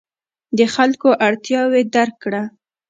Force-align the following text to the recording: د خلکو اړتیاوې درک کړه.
د 0.57 0.59
خلکو 0.73 1.09
اړتیاوې 1.27 1.81
درک 1.95 2.15
کړه. 2.23 2.43